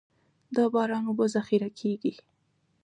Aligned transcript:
د 0.55 0.57
باران 0.73 1.03
اوبه 1.07 1.25
ذخیره 1.35 1.69
کیږي 1.79 2.13